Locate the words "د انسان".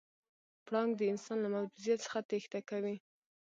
0.97-1.37